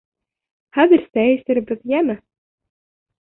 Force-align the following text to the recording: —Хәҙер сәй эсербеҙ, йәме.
—Хәҙер 0.77 1.03
сәй 1.09 1.35
эсербеҙ, 1.35 1.83
йәме. 1.91 2.15